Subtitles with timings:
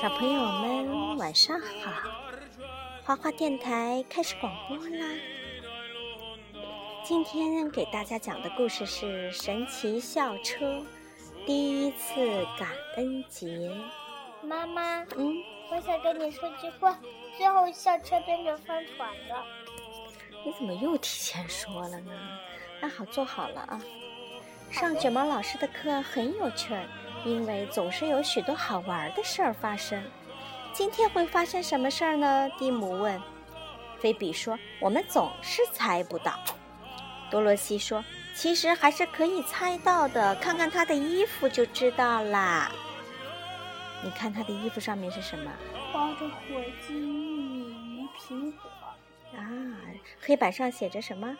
[0.00, 1.92] 小朋友们晚上好，
[3.04, 5.06] 花花电台开始广播啦。
[7.04, 10.64] 今天给大家讲的故事是《神奇校车》
[11.44, 13.70] 第一次感恩节。
[14.42, 15.36] 妈妈，嗯，
[15.70, 16.98] 我想跟你说句话。
[17.36, 19.44] 最后校车变成帆船了。
[20.46, 22.12] 你怎么又提前说了呢？
[22.80, 23.78] 那好，坐好了啊。
[24.70, 26.88] 上卷毛老师的课很有趣儿。
[27.24, 30.02] 因为总是有许多好玩的事儿发生，
[30.72, 32.48] 今天会发生什么事儿呢？
[32.58, 33.20] 蒂姆问。
[33.98, 36.32] 菲比说：“我们总是猜不到。”
[37.30, 38.02] 多罗西说
[38.34, 42.72] ：“其实还是可以猜到的，看看他的衣服就知道啦。
[44.02, 45.52] 你看他的衣服上面是什么？
[45.92, 48.70] 包着火鸡、玉米、苹果。
[49.38, 49.46] 啊，
[50.22, 51.36] 黑板上写着什么？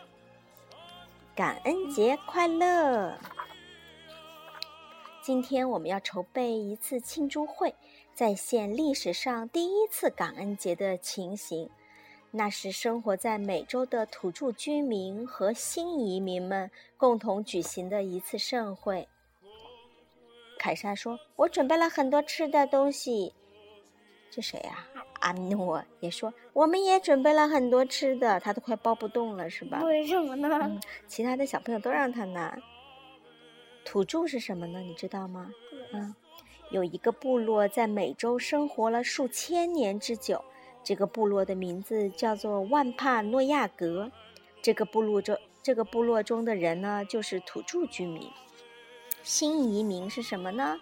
[1.35, 3.15] 感恩节快乐。”
[5.33, 7.73] 今天我们要筹备一次庆祝会，
[8.17, 11.71] 再现历史上第一次感恩节的情形。
[12.33, 19.07] 那是生活在美洲的土著居民和新移民们共同举行的一次盛会。
[20.59, 23.33] 凯莎说：“我准备了很多吃的东西。”
[24.33, 24.85] 这谁呀？
[25.21, 29.81] 阿诺也说：“我们也准备了很多吃的。”他都快抱不动了，是吧？
[29.85, 30.49] 为什么呢？
[30.61, 32.59] 嗯，其他的小朋友都让他拿。
[33.85, 34.81] 土著是什么呢？
[34.81, 35.51] 你知道吗？
[35.93, 36.15] 嗯，
[36.71, 40.45] 有一个部落在美洲生活了数千年之久，
[40.85, 44.11] 这个部落的名字叫做万帕诺亚格。
[44.63, 48.29] 这个部落中，这个部落中的人呢，就是土著居民。
[49.23, 50.79] 新移民是什么呢？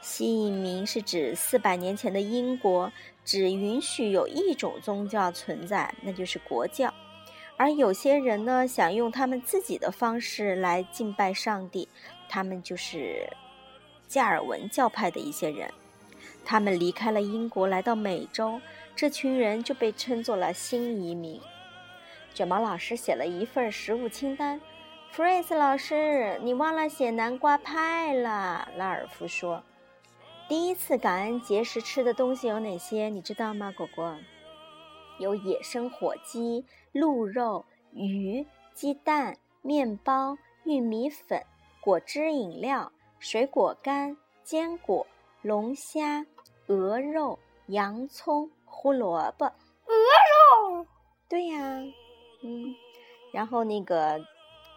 [0.00, 2.92] 新移民是指四百年前的英国
[3.24, 6.92] 只允许有一种宗教存在，那就是国教，
[7.56, 11.88] 而有些人呢，想用他们自己的方式来敬拜上帝。
[12.34, 13.28] 他们就是
[14.08, 15.72] 加尔文教派的一些人，
[16.44, 18.60] 他们离开了英国，来到美洲，
[18.96, 21.40] 这群人就被称作了新移民。
[22.34, 24.60] 卷毛老师写了一份食物清单，
[25.12, 28.68] 弗瑞斯老师，你忘了写南瓜派了。
[28.76, 29.62] 拉尔夫说
[30.50, 33.08] ：“第一次感恩节时吃的东西有哪些？
[33.10, 34.18] 你知道吗，果果？
[35.20, 41.40] 有野生火鸡、鹿肉、鱼、鸡蛋、面包、玉米粉。”
[41.84, 45.06] 果汁饮料、水果干、坚果、
[45.42, 46.24] 龙虾、
[46.66, 49.44] 鹅肉、洋葱、胡萝卜。
[49.44, 49.92] 鹅
[50.72, 50.86] 肉？
[51.28, 51.58] 对呀，
[52.42, 52.74] 嗯。
[53.34, 54.18] 然后那个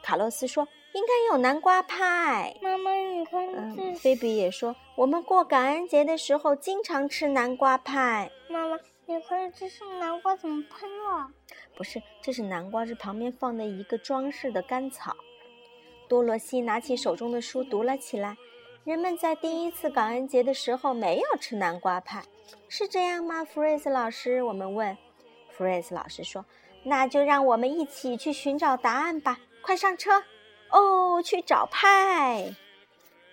[0.03, 2.53] 卡洛斯说应该有南瓜派。
[2.61, 8.29] 妈妈，你看嗯，菲比也说我们过感恩节的时候经常吃南瓜派。
[8.49, 11.31] 妈妈，你看这是南瓜怎么喷了？
[11.73, 15.15] 不是，这是南瓜，是旁边放的一个装饰的干草。
[16.07, 18.37] 多罗西拿起手中的书读了起来。
[18.83, 22.23] 人们在第一次感恩节的时候没有吃南瓜派，
[22.69, 23.43] 是这样吗？
[23.43, 24.97] 弗瑞斯老师，我们问。
[25.49, 26.45] 弗瑞斯老师说
[26.83, 29.39] ：“那就让我们一起去寻找答案吧！
[29.61, 30.23] 快上车！
[30.69, 32.55] 哦，去找派！”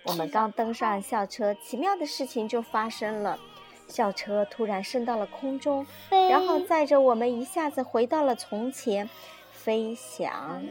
[0.03, 3.39] 我们刚登上校车，奇妙的事情就发生了。
[3.87, 9.09] 校车突然升到了空中，然后载着我们一下子回到了从前，
[9.51, 10.63] 飞翔。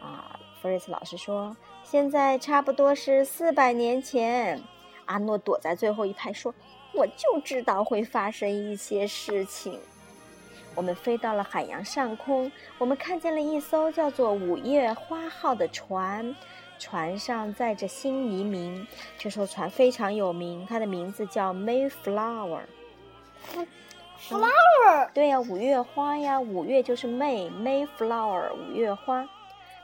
[0.00, 0.35] 啊！
[0.66, 4.60] 弗瑞斯老师说：“现在差不多是四百年前。”
[5.06, 6.52] 阿诺躲在最后一排说
[6.92, 9.78] ：“我就知道会发生一些事情。”
[10.74, 16.34] 我们飞到了海洋上空，我们看见了一艘叫做“五月花号”的船，
[16.80, 18.84] 船上载着新移民。
[19.16, 22.62] 这艘船非常有名，它的名字叫 Mayflower。
[24.18, 25.10] Flower？
[25.14, 29.28] 对呀，五月花呀，五月就是 May，Mayflower，五月花。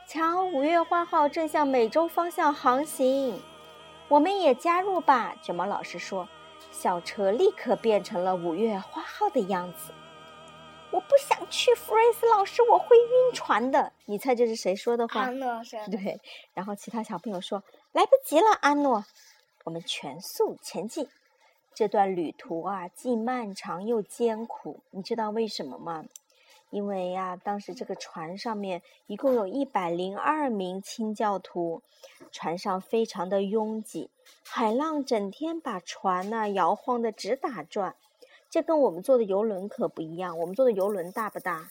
[0.07, 3.41] 瞧，五月花号正向美洲方向航行，
[4.07, 5.35] 我们也加入吧。
[5.41, 6.27] 卷毛老师说
[6.71, 9.93] ：“小车立刻变成了五月花号的样子。”
[10.91, 13.91] 我不想去，弗瑞斯老师，我会晕船的。
[14.05, 15.21] 你猜这是谁说的话？
[15.21, 15.79] 安诺说。
[15.87, 16.19] 对，
[16.53, 17.63] 然后其他小朋友说
[17.93, 19.03] ：“来不及了，安诺，
[19.63, 21.07] 我们全速前进。”
[21.73, 26.05] 这段旅途啊，既漫长又艰苦，你知道为什么吗？
[26.73, 31.83] 因为呀，当时这个船上面一共有一百零二名清教徒，
[32.31, 34.09] 船上非常的拥挤，
[34.43, 37.95] 海浪整天把船呢摇晃的直打转，
[38.49, 40.39] 这跟我们坐的游轮可不一样。
[40.39, 41.69] 我们坐的游轮大不大？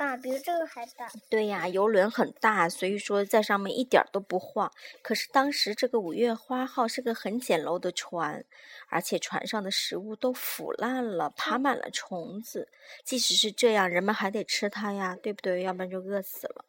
[0.00, 1.10] 大，比这个还大。
[1.28, 4.72] 对呀，游轮很大，所以说在上面一点都不晃。
[5.02, 8.42] 可是当时这个五月花号是个很简陋的船，
[8.88, 12.68] 而且船上的食物都腐烂了，爬满了虫子。
[13.04, 15.60] 即使是这样，人们还得吃它呀，对不对？
[15.62, 16.64] 要不然就饿死了。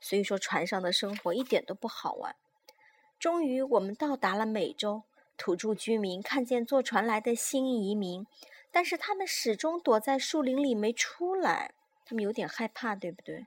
[0.00, 2.34] 所以说，船上的生活一点都不好玩。
[3.20, 5.04] 终于，我们到达了美洲。
[5.36, 8.26] 土著居民看见坐船来的新移民，
[8.70, 11.72] 但是他们始终躲在树林里没出来，
[12.04, 13.46] 他们有点害怕，对不对？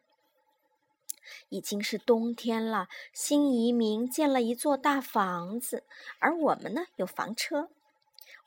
[1.49, 5.83] 已经是冬天了，新移民建了一座大房子，
[6.19, 7.69] 而我们呢，有房车。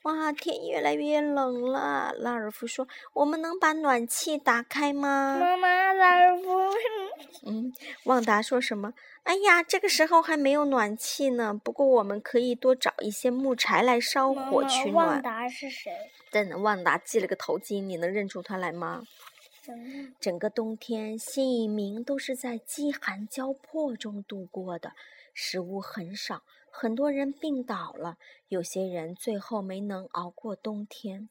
[0.04, 2.14] 哇，天越来越冷了。
[2.16, 6.50] 拉尔夫说：“我们能把暖气打开吗？”妈妈，拉尔夫。
[7.44, 7.70] 嗯，
[8.04, 8.94] 旺达说什么？
[9.24, 11.52] 哎呀，这个时候还没有暖气呢。
[11.62, 15.06] 不过我们可以多找一些木柴来烧火取暖。
[15.06, 15.92] 旺达是谁？
[16.32, 19.02] 真的，旺达系了个头巾，你能认出他来吗？
[20.20, 24.92] 整个冬天，新移民都是在饥寒交迫中度过的，
[25.34, 26.42] 食物很少。
[26.70, 28.16] 很多人病倒了，
[28.48, 31.28] 有些人最后没能熬过冬天，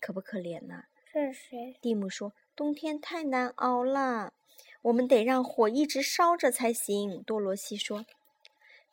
[0.00, 0.84] 可不可怜呢？
[1.12, 1.76] 这是谁？
[1.82, 4.32] 蒂姆说：“冬天太难熬了，
[4.80, 8.06] 我们得让火一直烧着才行。”多罗西说：“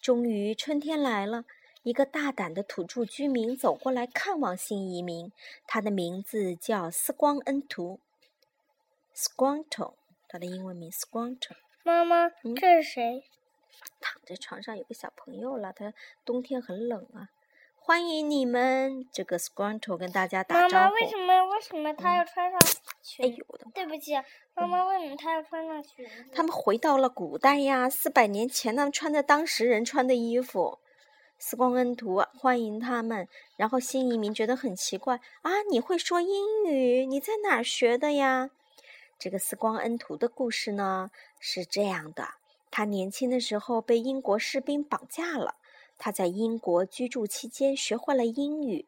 [0.02, 1.46] 终于春天来了，
[1.84, 5.32] 一个大胆的土著居民走过来看望新移民，
[5.66, 8.02] 他的名字叫斯光恩图
[9.20, 9.96] s q u a n t o
[10.30, 13.26] 他的英文名 s q u a n t o 妈妈，这是谁？
[14.00, 15.94] 躺在床上有个小朋友了，他
[16.24, 17.28] 冬天很冷啊！
[17.76, 20.74] 欢迎你们，这个 Squanto 跟大家打招呼。
[20.74, 22.58] 妈妈，为什么为什么他要穿上
[23.04, 23.26] 裙？
[23.26, 23.66] 哎呦我的！
[23.74, 24.14] 对不起，
[24.54, 26.08] 妈妈，为什么他要穿上裙？
[26.32, 30.80] 他们回到了古代呀，四百年前，他们穿的当时人穿的衣服。
[31.38, 33.28] 斯光恩图欢迎他们，
[33.58, 37.06] 然后新移民觉得很奇怪啊，你会说英语？
[37.06, 38.52] 你在哪儿学的呀？
[39.20, 42.30] 这个斯光恩图的故事呢是这样的。
[42.72, 45.56] 他年轻的时候被英国士兵绑架了。
[45.98, 48.86] 他在英国居住期间学会了英语。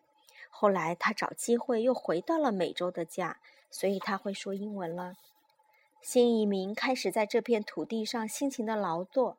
[0.49, 3.39] 后来他找机会又回到了美洲的家，
[3.69, 5.15] 所以他会说英文了。
[6.01, 9.35] 新移民开始在这片土地上辛勤的劳作。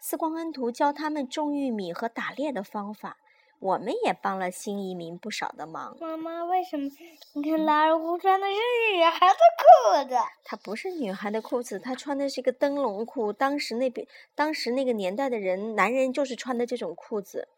[0.00, 3.18] 斯光恩图教他们种玉米和打猎的方法。
[3.60, 5.96] 我们也帮了新移民不少的忙。
[6.00, 6.88] 妈妈，为什么
[7.34, 8.52] 你看拉尔夫穿的是
[8.96, 10.16] 女孩的裤子？
[10.44, 13.32] 她不是女孩的裤子，她穿的是一个灯笼裤。
[13.32, 17.48] 当时那边，当时那个年代的人，男人就是穿的这种裤子。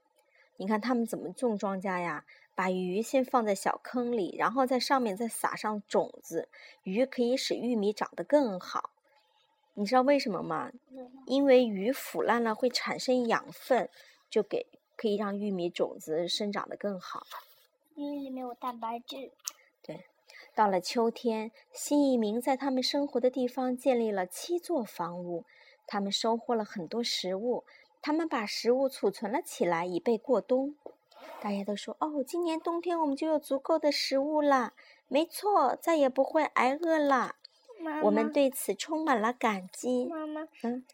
[0.56, 2.24] 你看他们怎么种庄稼呀？
[2.54, 6.48] 把鱼先放在小坑里，然后在上面再撒上种子，
[6.82, 8.90] 鱼可以使玉米长得更好。
[9.74, 10.70] 你知道为什么吗？
[11.26, 13.88] 因为鱼腐烂了会产生养分，
[14.28, 14.66] 就给。
[15.00, 17.22] 可以让玉米种子生长得更好，
[17.94, 19.32] 因为里面有蛋白质。
[19.82, 20.04] 对，
[20.54, 25.46] 到了秋天，新移民在他们生活的地方建立了七座房屋。
[25.86, 27.64] 他们收获了很多食物，
[28.02, 30.76] 他们把食物储存了起来，以备过冬。
[31.40, 34.74] 大家都说：“哦，今年冬天我们就有足够的食物了。”
[35.08, 37.36] 没错，再也不会挨饿了。
[38.02, 40.04] 我们对此充满了感激。
[40.04, 40.84] 妈妈，嗯。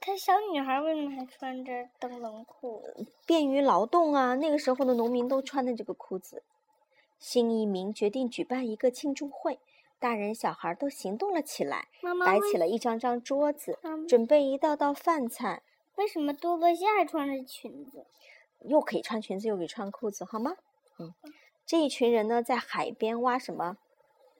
[0.00, 2.82] 看小女孩为什么还穿着灯笼裤？
[3.26, 4.34] 便于劳动啊！
[4.34, 6.42] 那个时候的农民都穿的这个裤子。
[7.18, 9.58] 新移民决定举办一个庆祝会，
[9.98, 11.88] 大人小孩都行动了起来，
[12.24, 13.78] 摆起了一张张桌子，
[14.08, 15.62] 准备一道道饭菜。
[15.96, 18.06] 为什么多萝西还穿着裙子？
[18.60, 20.56] 又可以穿裙子，又可以穿裤子，好吗？
[20.98, 21.12] 嗯，
[21.66, 23.76] 这一群人呢，在海边挖什么？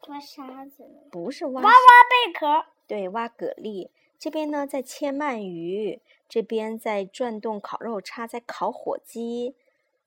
[0.08, 0.88] 挖沙子。
[1.10, 1.60] 不是挖。
[1.60, 2.64] 挖挖贝壳。
[2.86, 3.90] 对，挖蛤蜊。
[4.20, 5.98] 这边呢，在切鳗鱼；
[6.28, 9.56] 这边在转动烤肉叉，在烤火鸡，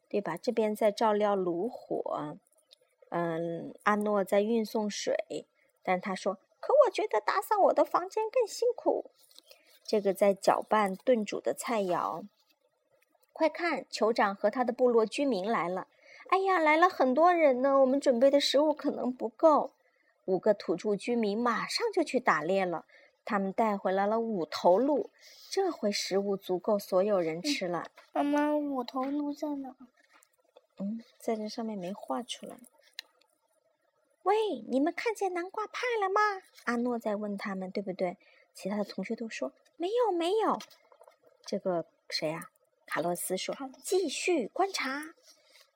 [0.08, 0.38] 对吧？
[0.38, 2.38] 这边在照料炉火。
[3.10, 5.48] 嗯，阿诺在运送水，
[5.82, 9.06] 但他说：“可我觉得打扫我的房间更辛苦。”
[9.84, 12.24] 这个在搅拌炖煮的菜肴。
[13.34, 15.88] 快看，酋长和他的部落居民来了！
[16.30, 19.72] 哎呀，来了很多人呢，我们准备的食物可能不够。
[20.26, 22.86] 五个土著居民马上就去打猎了。
[23.26, 25.10] 他们带回来了五头鹿，
[25.50, 27.86] 这回食物足够所有人吃了。
[28.12, 29.76] 妈妈，五头鹿在哪？
[30.80, 32.58] 嗯，在这上面没画出来。
[34.24, 34.36] 喂，
[34.68, 36.42] 你们看见南瓜派了吗？
[36.66, 38.18] 阿诺在问他们，对不对？
[38.54, 40.60] 其他的同学都说没有，没有。
[41.46, 42.50] 这个谁呀？
[42.86, 45.16] 卡洛斯说：“继续观察。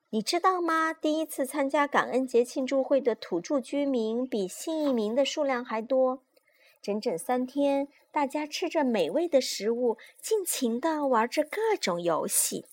[0.10, 0.94] 你知道吗？
[0.94, 6.22] 第一次参加感恩节庆祝会的土著居民比新移民的数量还多。”
[6.82, 12.66] 整整三天，大家吃着美味的食物，尽情地玩着各种游戏，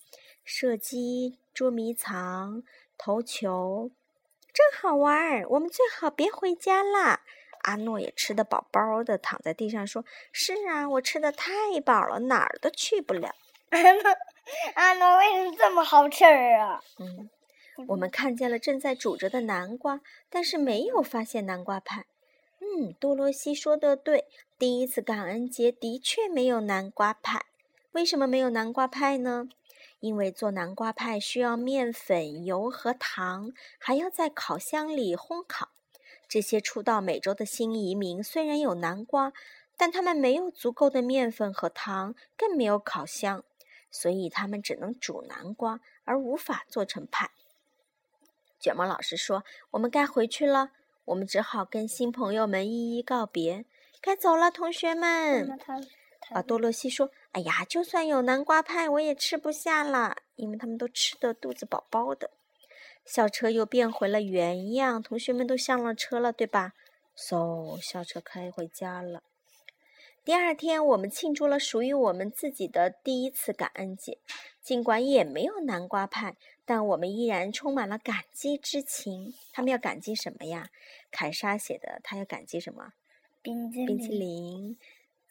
[0.43, 2.63] 射击、捉迷藏、
[2.97, 3.91] 投球，
[4.53, 5.45] 真好玩儿。
[5.49, 7.21] 我们最好别回家啦。
[7.63, 13.33] 阿诺也吃得饱饱的，躺在地上说：“是啊，我吃的太饱了，哪儿都去不了。
[13.73, 14.03] ”阿诺
[14.75, 16.79] 阿诺为什么这么好吃啊？
[16.99, 17.29] 嗯，
[17.87, 22.05] 我们看见了正在煮着的南瓜，但是没有发现南瓜派。
[22.77, 24.25] 嗯，多罗西说的对，
[24.59, 27.45] 第一次感恩节的确没有南瓜派。
[27.93, 29.47] 为什么没有南瓜派呢？
[30.01, 35.69] 因为做南瓜派需要面粉、油和糖，还要在烤箱里烘烤。
[36.27, 39.31] 这些初到美洲的新移民虽然有南瓜，
[39.77, 43.45] 但他们没有足够的面粉和糖，更没有烤箱，
[43.89, 47.31] 所以他们只能煮南瓜，而无法做成派。
[48.59, 50.71] 卷毛老师说：“我们该回去了，
[51.05, 53.65] 我们只好跟新朋友们一一告别，
[54.01, 55.47] 该走了，同学们。”
[56.31, 62.31] 啊，多洛西说：“哎呀，就算有南瓜派，我也吃不下了，因为他们都吃的肚子饱饱的。”
[63.05, 66.73] 校车又变回了原样，同学们都上了车了，对吧？
[67.15, 69.21] 嗖，校车开回家了。
[70.25, 74.17] 第二天，我们庆祝了属于我们自己的第一次感恩节。
[74.59, 79.35] 尽管也没有南瓜派，但我们依然充满了感激之情。
[79.53, 80.71] 他们要感激什么呀？
[81.11, 82.93] 凯莎写的，他要感激什么？
[83.43, 84.79] 冰淇冰淇淋。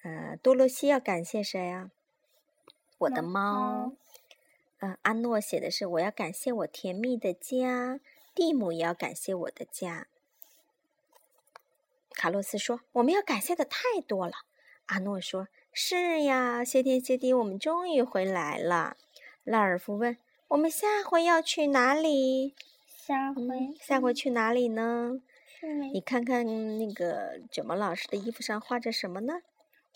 [0.04, 1.90] 呃，多罗西要感谢谁啊？
[2.98, 3.94] 我的猫。
[4.78, 7.98] 呃，阿诺写的是我要感谢我甜蜜的家。
[8.32, 10.06] 蒂姆也要感谢我的家。
[12.12, 14.34] 卡洛斯说我们要感谢的太多了。
[14.86, 18.96] 阿诺说是呀，谢天谢地，我们终于回来了。
[19.42, 20.16] 拉尔夫问
[20.48, 22.54] 我们下回要去哪里？
[22.86, 23.42] 下回
[23.80, 25.20] 下回去哪里呢？
[25.92, 29.40] 你看看那个卷毛老师的衣服上画着什么呢？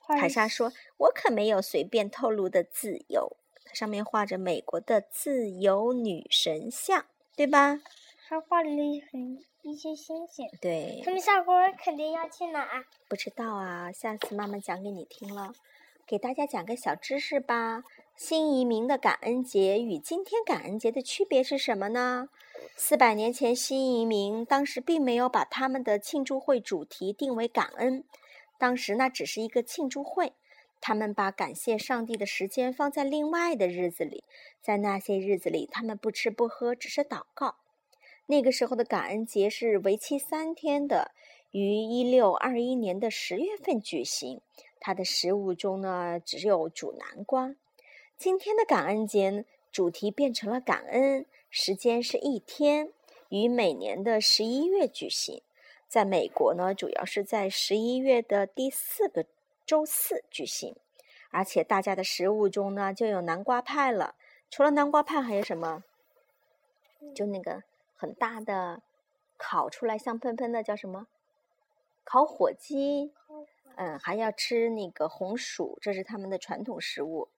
[0.06, 7.04] 凯莎说：“我可没有随便透露的自由。”它上面画着美国的自由女神像，
[7.36, 7.80] 对吧？
[8.26, 10.46] 还画了一很一些星星。
[10.60, 11.02] 对。
[11.04, 12.84] 他们下锅肯定要去哪？
[13.08, 15.52] 不知道啊，下次妈妈讲给你听了。
[16.06, 17.82] 给大家讲个小知识吧：
[18.16, 22.30] 新移民的感恩节与今天感恩节的区别是什么呢？
[22.76, 28.04] 四百年前，新移民当时并没有把他们的庆祝会主题定为感恩。
[28.56, 30.32] 当时那只是一个庆祝会，
[30.80, 34.24] 他们把感谢上帝的时间放在另外的日子里，
[34.62, 37.56] 在那些日子里，他们不吃不喝，只是祷告。
[38.30, 41.12] 那个时候的感恩节是为期三天的，
[41.50, 44.42] 于一六二一年的十月份举行。
[44.78, 47.54] 它的食物中呢，只有煮南瓜。
[48.18, 52.92] 今天的感恩节主题变成了感恩，时间是一天，
[53.30, 55.40] 于每年的十一月举行。
[55.88, 59.24] 在美国呢，主要是在十一月的第四个
[59.64, 60.76] 周四举行，
[61.30, 64.14] 而且大家的食物中呢就有南瓜派了。
[64.50, 65.82] 除了南瓜派，还有什么？
[67.14, 67.62] 就那个
[67.98, 68.80] 很大的
[69.36, 71.08] 烤出来香喷喷的叫什么？
[72.04, 73.12] 烤火鸡。
[73.76, 77.28] 嗯，还要吃那个红薯，这是他们的传统食物。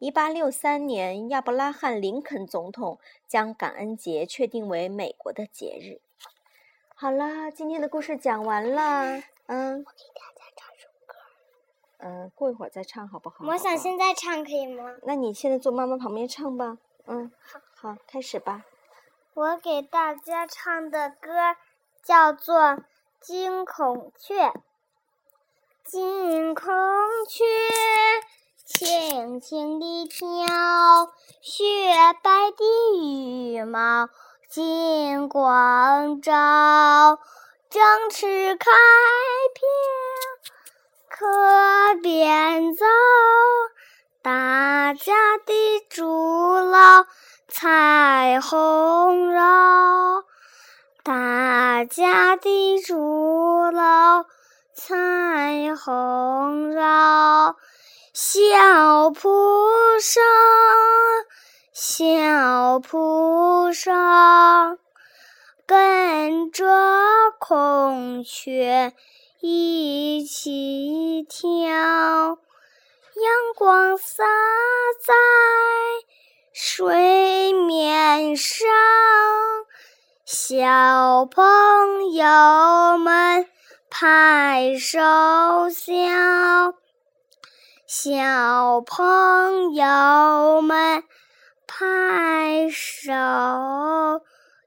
[0.00, 6.00] 一八六三年，亚伯拉罕·林肯总统将感恩节确定为美国的节日。
[6.96, 9.22] 好了，今天的故事讲完了。
[9.46, 11.14] 嗯，我给大家唱首歌。
[11.98, 13.46] 嗯，过一会儿再唱好不好？
[13.46, 14.96] 我想现在唱可以吗？
[15.04, 16.78] 那你现在坐妈妈旁边唱吧。
[17.06, 18.64] 嗯，好，好，开始吧。
[19.38, 21.30] 我给大家唱的歌
[22.02, 22.56] 叫做
[23.20, 24.34] 《金孔雀》。
[25.84, 26.66] 金孔
[27.28, 27.44] 雀，
[28.64, 30.24] 轻轻地跳，
[31.40, 31.54] 雪
[32.20, 32.64] 白的
[33.00, 34.08] 羽毛。
[34.50, 37.20] 金光照，
[37.70, 38.72] 展翅开
[39.54, 39.68] 屏，
[41.08, 42.84] 可边走
[44.20, 47.06] 大家的祝老，
[47.50, 50.22] 彩虹绕，
[51.02, 54.26] 大家的祝老，
[54.74, 57.56] 彩虹绕，
[58.12, 59.28] 小铺
[59.98, 60.22] 上。
[61.72, 64.78] 小蒲上
[65.66, 66.66] 跟着
[67.38, 68.92] 孔雀
[69.40, 71.38] 一起跳，
[71.70, 72.38] 阳
[73.56, 74.24] 光洒
[75.00, 75.14] 在
[78.38, 78.68] 上，
[80.24, 83.46] 小朋友们
[83.90, 84.98] 拍手
[85.68, 86.74] 笑，
[87.86, 91.04] 小朋友们。
[91.70, 93.12] 拍手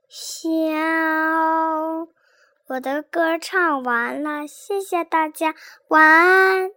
[0.08, 0.52] 笑，
[2.68, 5.56] 我的歌唱完了，谢谢大家，
[5.88, 6.72] 晚安。